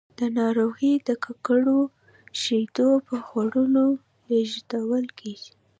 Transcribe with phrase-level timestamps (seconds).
[0.17, 1.79] دا ناروغي د ککړو
[2.41, 3.87] شیدو په خوړلو
[4.29, 5.51] لیږدول کېږي.